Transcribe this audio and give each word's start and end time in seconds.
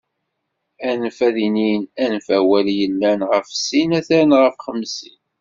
Anef 0.89 1.17
ad 1.27 1.37
inin, 1.45 1.83
anef 2.03 2.27
awal 2.37 2.67
yellan 2.79 3.19
ɣef 3.31 3.47
sin 3.65 3.89
ad 3.99 4.03
tarren 4.07 4.31
ɣef 4.41 4.55
xemsin. 4.65 5.19